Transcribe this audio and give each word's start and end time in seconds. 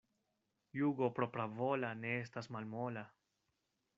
Jugo 0.77 1.09
propravola 1.19 1.93
ne 2.05 2.15
estas 2.23 2.51
malmola. 2.57 3.07